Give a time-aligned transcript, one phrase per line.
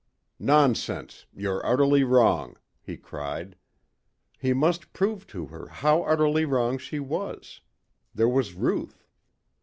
[0.39, 1.27] "Nonsense.
[1.31, 3.55] You're utterly wrong," he cried.
[4.39, 7.61] He must prove to her how utterly wrong she was.
[8.15, 9.05] There was Ruth.